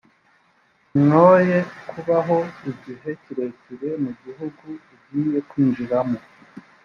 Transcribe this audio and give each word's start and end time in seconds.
mwoye 1.01 1.57
kubaho 1.89 2.37
igihe 2.71 3.09
kirekire 3.23 3.89
mu 4.03 4.11
gihugu 4.23 4.63
ugiye 4.93 5.39
kwinjiramo 5.49 6.19